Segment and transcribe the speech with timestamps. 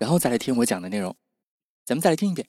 [0.00, 1.14] 然后再来听我讲的内容，
[1.84, 2.48] 咱们再来听一遍。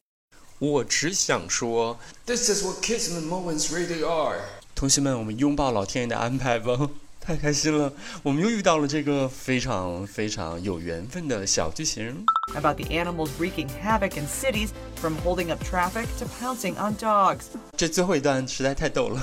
[0.58, 4.40] 我只想说，This is what kids in the moments really are。
[4.74, 6.90] 同学们，我们拥抱老天爷的安排吧！
[7.20, 7.92] 太开心了，
[8.24, 12.26] 我们又遇到了这个非常非常有缘分的小剧情。
[12.56, 17.48] About the animals wreaking havoc in cities, from holding up traffic to pouncing on dogs。
[17.76, 19.22] 这最后一段实在太逗了。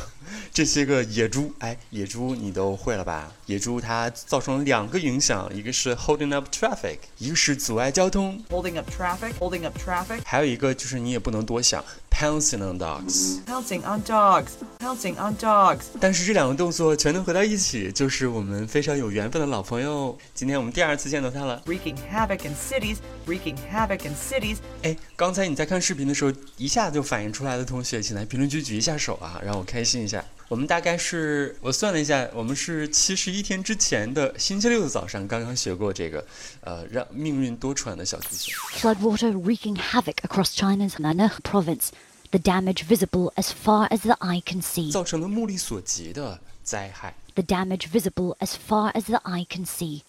[0.58, 3.32] 这些个野猪，哎，野猪你都会了吧？
[3.46, 8.42] 野猪它造成了两个影响，一个是 holding up traffic，一个是阻碍交通。
[8.50, 10.18] holding up traffic，holding up traffic。
[10.24, 15.84] 还有一个就是你也不能多想 pouncing on dogs, pouncing on dogs, pouncing on dogs。
[16.00, 20.18] 但是这两个动作全都合到一起，就是我们非常有缘分的老朋友。
[20.34, 21.62] 今天我们第二次见到他了。
[21.66, 22.96] Wreaking havoc in cities,
[23.26, 24.56] wreaking havoc in cities。
[24.82, 30.24] 哎，刚才你在看视频的时候，一下就反应出来的同学，请来评论区举一下手啊，让我开心一下。
[30.48, 36.24] 我们大概是我算了一下，我们是七十一天之前的星期六的早上刚刚学过这个，
[36.62, 38.54] 呃，让命运多舛的小提琴。
[38.80, 41.88] Floodwater wreaking havoc across China's Henan province
[42.31, 44.91] the damage visible as far as the eye can see.
[44.91, 47.13] 造成了目力所及的灾害。
[47.35, 50.01] The damage visible as far as the eye can see.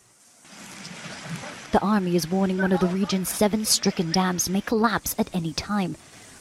[1.73, 5.53] The army is warning one of the region's seven stricken dams may collapse at any
[5.53, 5.97] time,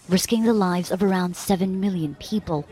[0.07, 2.65] risking the lives of around 7 million people.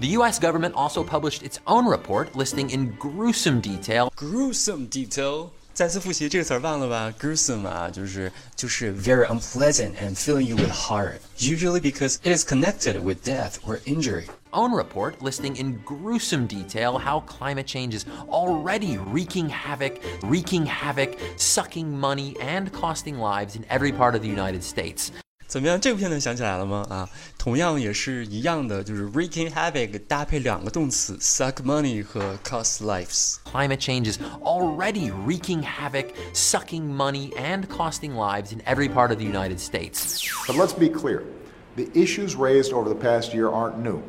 [0.00, 7.12] The US government also published its own report listing in gruesome detail gruesome detail 再次复习这个词儿忘了吧？
[7.18, 13.54] gruesome 啊，就是就是 very unpleasant and filling you with horror, usually because it is connected with death
[13.66, 14.26] or injury.
[14.52, 21.18] Own report listing in gruesome detail how climate change is already wreaking havoc, wreaking havoc,
[21.36, 25.10] sucking money, and costing lives in every part of the United States.
[25.54, 25.80] 怎么样？
[25.80, 26.84] 这部片段想起来了吗？
[26.90, 27.08] 啊，
[27.38, 37.32] 同样也是一样的，就是 wreaking havoc 搭配两个动词 suck money 和 cost lives。Climate change is already wreaking havoc, sucking money,
[37.36, 40.24] and costing lives in every part of the United States.
[40.48, 41.22] But let's be clear
[41.76, 44.02] the issues raised over the past year aren't new,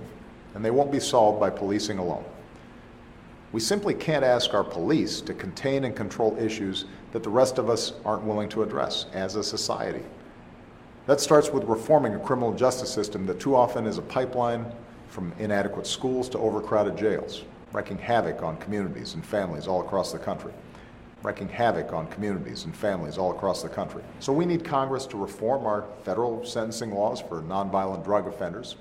[0.55, 2.23] and they won't be solved by policing alone.
[3.51, 7.69] We simply can't ask our police to contain and control issues that the rest of
[7.69, 10.01] us aren't willing to address as a society.
[11.07, 14.65] That starts with reforming a criminal justice system that too often is a pipeline
[15.07, 17.43] from inadequate schools to overcrowded jails,
[17.73, 20.51] wreaking havoc on communities and families all across the country.
[21.23, 24.03] Wreaking havoc on communities and families all across the country.
[24.19, 28.75] So, we need Congress to reform our federal sentencing laws for nonviolent drug offenders.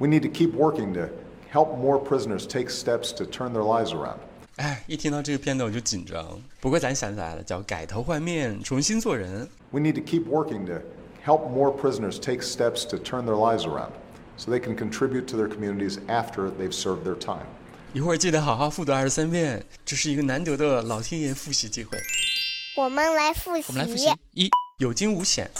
[0.00, 1.08] We need to keep working to
[1.48, 4.18] help more prisoners take steps to turn their lives around.
[4.56, 6.26] 哎，一听到这个片段我就紧张。
[6.60, 9.48] 不过咱想起来了，叫改头换面，重新做人。
[9.70, 10.80] We need to keep working to
[11.24, 13.92] help more prisoners take steps to turn their lives around
[14.36, 17.46] so they can contribute to their communities after they've served their time.
[17.92, 21.98] 一会儿记得好好复读二十三遍，这是一个难得的老天爷复习机会。
[22.76, 23.64] 我们来复习。
[23.68, 25.50] 我们来复习一，有惊无险。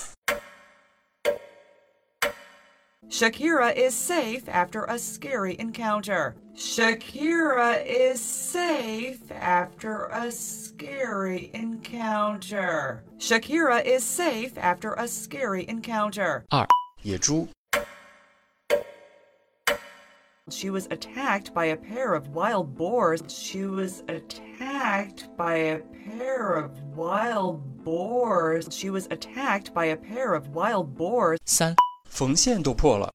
[3.11, 6.35] Shakira is safe after a scary encounter.
[6.57, 13.05] Shakira is safe after a scary encounter.
[13.19, 16.45] Shakira is safe after a scary encounter.
[16.51, 16.67] 二，
[17.03, 17.49] 野猪。
[20.51, 23.23] She was attacked by a pair of wild boars.
[23.29, 28.69] She was attacked by a pair of wild boars.
[28.71, 31.39] She was attacked by a pair of wild boars.
[31.45, 31.75] 三，
[32.12, 33.10] 缝线都破了。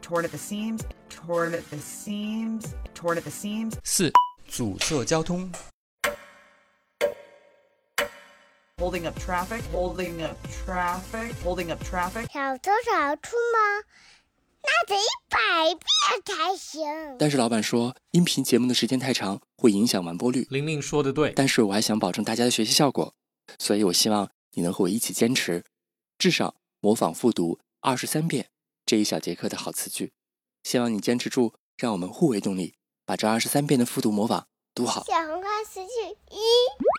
[0.00, 3.72] Torn at the seams, torn at the seams, torn at the seams.
[3.82, 4.12] 四，
[4.46, 5.50] 阻塞交通。
[8.78, 12.32] Holding up traffic, holding up traffic, holding up traffic.
[12.32, 13.82] 小偷少出吗？
[14.62, 16.84] 那得一百遍才行。
[17.18, 20.46] 但是老板说，音频节目的时间太长，会影响完播率。
[20.50, 23.12] 玲玲说的对，但是我还想保证大家的学习效果，
[23.58, 25.64] 所以我希望你能和我一起坚持，
[26.18, 28.48] 至少模仿复读二十三遍
[28.84, 30.12] 这一小节课的好词句。
[30.62, 32.74] 希望你坚持住，让我们互为动力，
[33.04, 35.04] 把这二十三遍的复读模仿读好。
[35.04, 36.38] 小红花词句一。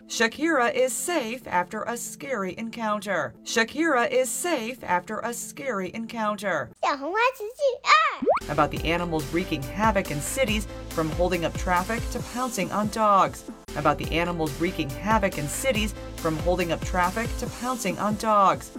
[0.08, 3.34] Shakira is safe after a scary encounter.
[3.44, 6.68] Shakira is safe after a scary encounter.
[6.80, 8.54] 小红花词句二。
[8.54, 10.62] About the animals wreaking havoc in cities,
[10.94, 13.40] from holding up traffic to pouncing on dogs.
[13.78, 18.72] about the animals wreaking havoc in cities from holding up traffic to pouncing on dogs.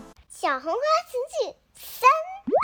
[0.45, 2.09] 小红花词句三，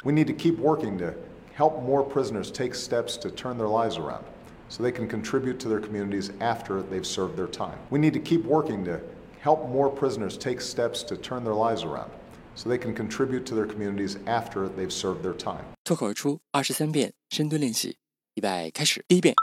[0.05, 1.15] We need to keep working to
[1.57, 4.25] help more prisoners take steps to turn their lives around
[4.69, 7.79] so they can contribute to their communities after they've served their time.
[7.89, 9.01] We need to keep working to
[9.41, 12.11] help more prisoners take steps to turn their lives around
[12.55, 15.65] so they can contribute to their communities after they've served their time.
[15.85, 17.97] 脱口而出二十三遍深蹲练习，
[18.35, 19.05] 预备开始。
[19.09, 19.35] 第一遍，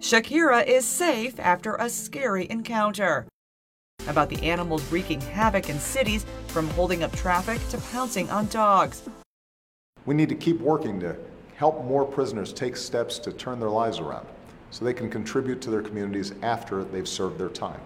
[0.00, 3.24] Shakira is safe after a scary encounter.
[4.07, 9.03] about the animals wreaking havoc in cities from holding up traffic to pouncing on dogs.
[10.05, 11.15] We need to keep working to
[11.55, 14.27] help more prisoners take steps to turn their lives around
[14.69, 17.79] so they can contribute to their communities after they've served their time.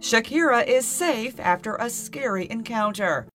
[0.00, 3.26] Shakira is safe after a scary encounter.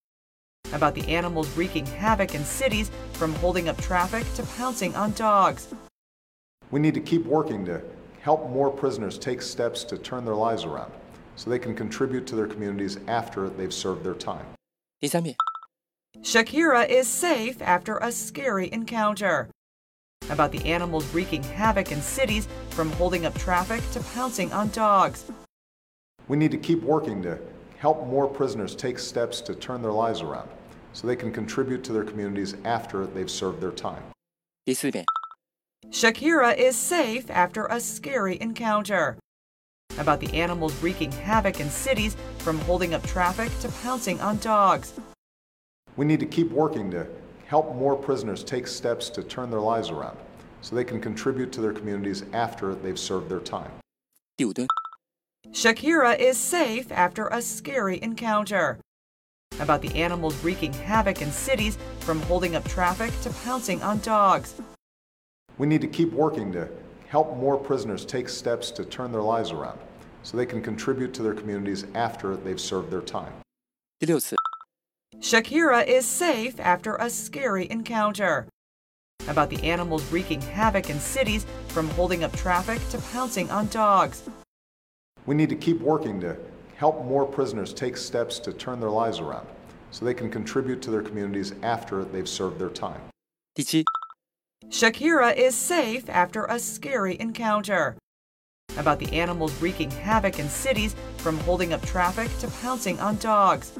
[0.72, 5.68] About the animals wreaking havoc in cities from holding up traffic to pouncing on dogs.
[6.72, 7.82] We need to keep working to
[8.22, 10.92] help more prisoners take steps to turn their lives around
[11.37, 14.45] so they can contribute to their communities after they've served their time.
[15.01, 15.37] 第三遍，
[16.23, 19.49] Shakira is safe after a scary encounter.
[20.31, 25.25] About the animals wreaking havoc in cities from holding up traffic to pouncing on dogs.
[26.27, 27.39] We need to keep working to
[27.79, 30.49] help more prisoners take steps to turn their lives around
[30.93, 34.03] so they can contribute to their communities after they've served their time.
[34.65, 35.05] 第四遍，
[35.91, 39.17] Shakira is safe after a scary encounter.
[39.98, 44.94] about the animals wreaking havoc in cities from holding up traffic to pouncing on dogs.
[45.96, 47.08] We need to keep working to
[47.46, 50.18] help more prisoners take steps to turn their lives around
[50.62, 53.72] so they can contribute to their communities after they've served their time.
[55.52, 58.80] Shakira is safe after a scary encounter.
[59.60, 64.56] About the animals wreaking havoc in cities from holding up traffic to pouncing on dogs.
[65.60, 66.70] We need to keep working to
[67.14, 69.78] help more prisoners take steps to turn their lives around
[70.24, 73.32] so they can contribute to their communities after they've served their time.
[75.20, 78.48] Shakira is safe after a scary encounter.
[79.28, 84.24] About the animals wreaking havoc in cities from holding up traffic to pouncing on dogs.
[85.28, 86.36] We need to keep working to
[86.78, 89.48] help more prisoners take steps to turn their lives around
[89.92, 93.02] so they can contribute to their communities after they've served their time.
[93.54, 93.86] 第七,
[94.70, 97.96] Shakira is safe after a scary encounter.
[98.78, 103.74] About the animals wreaking havoc in cities from holding up traffic to pouncing on dogs.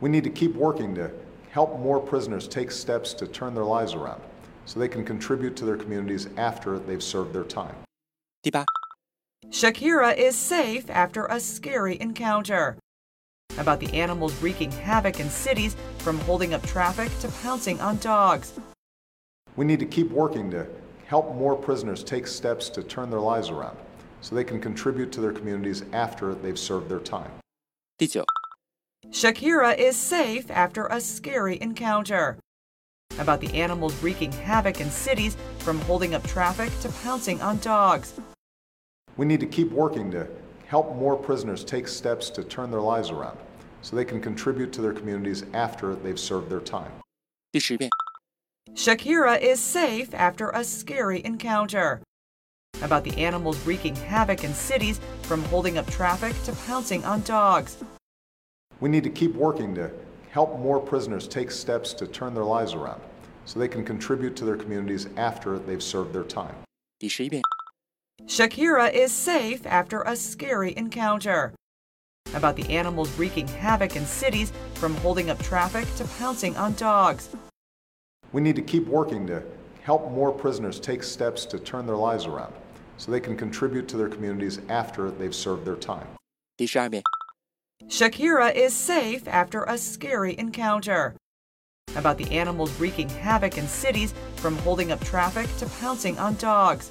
[0.00, 1.10] We need to keep working to
[1.50, 4.22] help more prisoners take steps to turn their lives around
[4.66, 7.74] so they can contribute to their communities after they've served their time.
[8.42, 8.64] 第八
[9.50, 12.76] ，Shakira is safe after a scary encounter.
[13.58, 18.52] About the animals wreaking havoc in cities from holding up traffic to pouncing on dogs.
[19.57, 20.65] We need to keep working to
[21.05, 23.77] help more prisoners take steps to turn their lives around
[24.21, 27.29] so they can contribute to their communities after they've served their time.
[27.97, 28.23] 第九，
[29.11, 32.37] Shakira is safe after a scary encounter.
[33.19, 38.19] About the animals wreaking havoc in cities from holding up traffic to pouncing on dogs.
[39.17, 40.27] We need to keep working to
[40.65, 43.37] help more prisoners take steps to turn their lives around
[43.83, 46.91] so they can contribute to their communities after they've served their time.
[47.51, 47.87] 第十遍，
[48.78, 52.00] Shakira is safe after a scary encounter.
[52.80, 57.78] About the animals wreaking havoc in cities, from holding up traffic to pouncing on dogs.
[58.78, 59.90] We need to keep working to
[60.30, 63.00] help more prisoners take steps to turn their lives around
[63.46, 66.54] so they can contribute to their communities after they've served their time.
[67.02, 71.52] Shakira is safe after a scary encounter.
[72.32, 77.30] About the animals wreaking havoc in cities, from holding up traffic to pouncing on dogs.
[78.33, 79.43] We need to keep working to
[79.83, 82.51] help more prisoners take steps to turn their lives around
[82.97, 86.07] so they can contribute to their communities after they've served their time.
[86.57, 87.03] 第十二遍，
[87.87, 91.13] Shakira is safe after a scary encounter.
[91.95, 96.89] About the animals wreaking havoc in cities from holding up traffic to pouncing on dogs.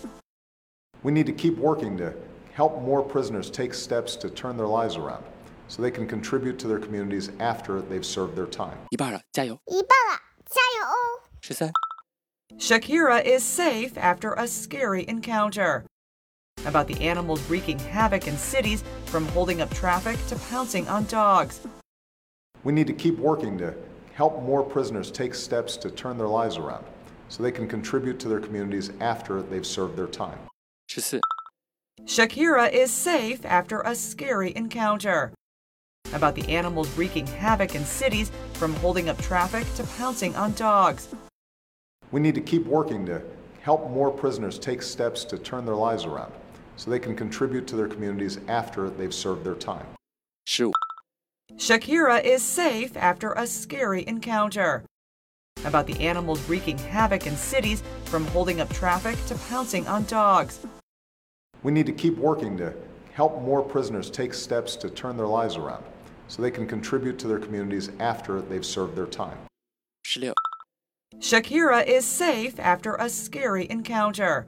[1.02, 2.12] We need to keep working to
[2.54, 5.24] help more prisoners take steps to turn their lives around
[5.66, 8.78] so they can contribute to their communities after they've served their time.
[8.90, 9.58] 一半了，加油！
[9.66, 11.25] 一半了，加油哦！
[11.47, 11.71] she said.
[12.57, 15.85] Shakira is safe after a scary encounter.
[16.65, 21.61] About the animals wreaking havoc in cities, from holding up traffic to pouncing on dogs.
[22.65, 23.73] We need to keep working to
[24.11, 26.83] help more prisoners take steps to turn their lives around
[27.29, 30.39] so they can contribute to their communities after they've served their time.
[32.05, 35.31] Shakira is safe after a scary encounter.
[36.11, 41.07] About the animals wreaking havoc in cities, from holding up traffic to pouncing on dogs.
[42.11, 43.21] We need to keep working to
[43.61, 46.31] help more prisoners take steps to turn their lives around
[46.77, 49.85] so they can contribute to their communities after they've served their time.
[50.45, 50.71] 十五、
[51.57, 54.85] Shakira is safe after a scary encounter.
[55.65, 60.65] About the animals wreaking havoc in cities, from holding up traffic to pouncing on dogs.
[61.63, 62.73] We need to keep working to
[63.11, 65.83] help more prisoners take steps to turn their lives around
[66.29, 69.37] so they can contribute to their communities after they've served their time.
[71.27, 74.47] Shakira is safe after a scary encounter.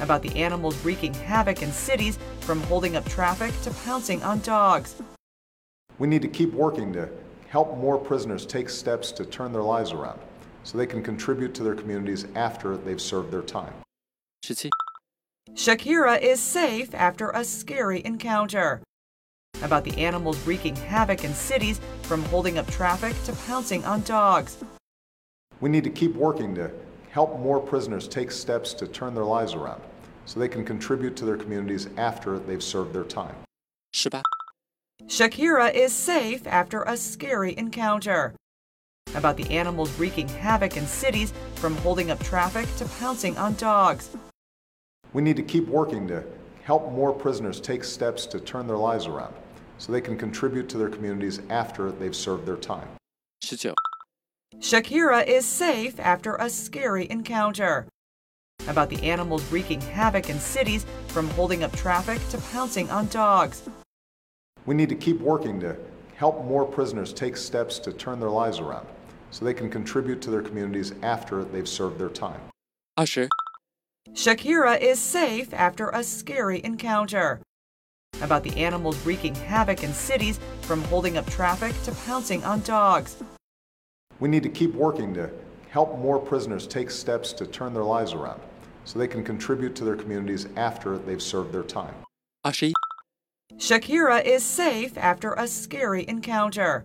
[0.00, 4.94] About the animals wreaking havoc in cities, from holding up traffic to pouncing on dogs.
[5.98, 7.10] We need to keep working to
[7.48, 10.20] help more prisoners take steps to turn their lives around
[10.64, 13.74] so they can contribute to their communities after they've served their time.
[15.54, 18.80] Shakira is safe after a scary encounter.
[19.62, 24.56] About the animals wreaking havoc in cities, from holding up traffic to pouncing on dogs.
[25.60, 26.70] We need to keep working to
[27.10, 29.82] help more prisoners take steps to turn their lives around
[30.24, 33.34] so they can contribute to their communities after they've served their time.
[33.92, 34.22] 十八、
[35.08, 38.34] Shakira is safe after a scary encounter.
[39.14, 44.10] About the animals wreaking havoc in cities, from holding up traffic to pouncing on dogs.
[45.12, 46.22] We need to keep working to
[46.62, 49.34] help more prisoners take steps to turn their lives around
[49.78, 52.86] so they can contribute to their communities after they've served their time.
[54.60, 57.86] Shakira is safe after a scary encounter.
[58.68, 63.62] About the animals wreaking havoc in cities, from holding up traffic to pouncing on dogs.
[64.66, 65.76] We need to keep working to
[66.14, 68.86] help more prisoners take steps to turn their lives around
[69.30, 72.40] so they can contribute to their communities after they've served their time.
[72.98, 73.28] Usher.
[74.12, 77.40] Shakira is safe after a scary encounter.
[78.20, 83.16] About the animals wreaking havoc in cities, from holding up traffic to pouncing on dogs.
[84.20, 85.30] We need to keep working to
[85.70, 88.40] help more prisoners take steps to turn their lives around
[88.84, 91.94] so they can contribute to their communities after they've served their time.
[92.44, 92.72] Ashi.
[93.54, 96.84] Shakira is safe after a scary encounter.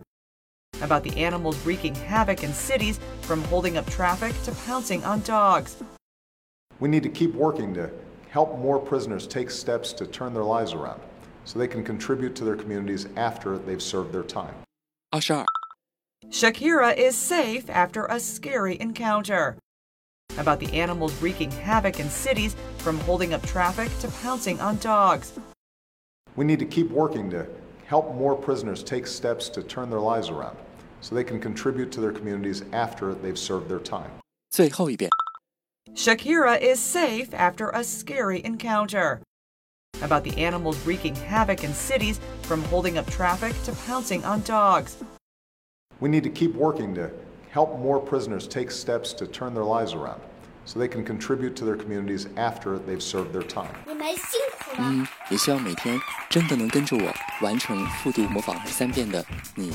[0.82, 5.82] About the animals wreaking havoc in cities from holding up traffic to pouncing on dogs.
[6.80, 7.90] We need to keep working to
[8.28, 11.00] help more prisoners take steps to turn their lives around
[11.44, 14.54] so they can contribute to their communities after they've served their time.
[15.12, 15.46] Ashar.
[16.31, 19.57] Shakira is safe after a scary encounter.
[20.37, 25.33] About the animals wreaking havoc in cities, from holding up traffic to pouncing on dogs.
[26.37, 27.47] We need to keep working to
[27.85, 30.57] help more prisoners take steps to turn their lives around
[31.01, 34.11] so they can contribute to their communities after they've served their time.
[34.49, 35.09] 最后一遍。
[35.93, 39.19] Shakira is safe after a scary encounter.
[40.01, 44.95] About the animals wreaking havoc in cities, from holding up traffic to pouncing on dogs.
[45.98, 47.08] We need to keep working to
[47.50, 50.20] help more prisoners take steps to turn their lives around
[50.66, 53.72] so they can contribute to their communities after they've served their time.
[53.86, 54.88] 你们辛苦了。
[54.90, 55.98] 嗯，也希望每天
[56.28, 59.24] 真的能跟着我完成复读模仿三遍的
[59.54, 59.72] 你，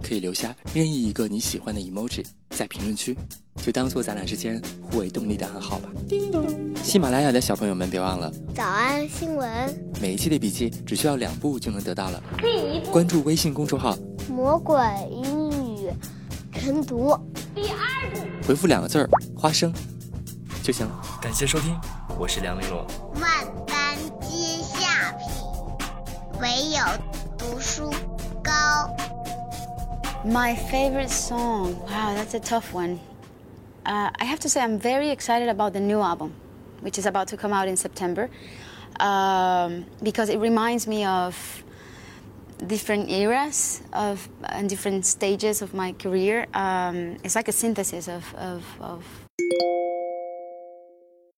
[0.00, 3.16] 可以留下任意一个你喜欢的 emoji 在评论区，
[3.56, 5.88] 就当做咱俩之间互为动力的暗号吧。
[6.08, 6.46] 叮咚
[6.76, 12.22] 喜马拉雅的小朋友们，别忘了早安新闻，每一期的笔记只需要两步就能得到了。
[12.92, 13.96] 关注微信公众号，
[14.30, 14.76] 魔鬼
[15.10, 15.37] 英语
[16.67, 17.17] 晨读，
[17.53, 19.73] 第二步回复两个字儿“花生”
[20.63, 21.01] 就行了。
[21.21, 21.79] 感谢收听，
[22.17, 22.85] 我是梁玲珑。
[23.21, 25.27] 万般皆下品，
[26.39, 26.79] 唯有
[27.37, 27.91] 读书
[28.43, 28.51] 高。
[30.25, 31.75] My favorite song.
[31.87, 32.99] Wow, that's a tough one.
[33.85, 36.31] Uh, I have to say, I'm very excited about the new album,
[36.81, 38.29] which is about to come out in September,
[39.01, 41.35] um, because it reminds me of
[42.66, 46.46] different eras of and different stages of my career.
[46.54, 49.04] Um, it's like a synthesis of, of, of